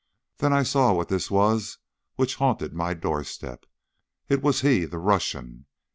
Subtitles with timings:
[0.39, 1.77] Then I saw what this was
[2.15, 3.67] which haunted my doorstep.
[4.29, 5.67] It was he, the Russian.